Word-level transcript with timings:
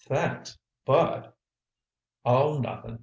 "Thanks! 0.07 0.57
But—" 0.83 1.35
"Oh, 2.25 2.57
nothing. 2.57 2.97